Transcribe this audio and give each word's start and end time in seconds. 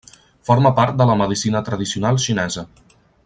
Forma 0.49 0.71
part 0.79 0.97
de 1.01 1.07
la 1.09 1.17
medicina 1.19 1.63
tradicional 1.69 2.21
xinesa. 2.25 2.69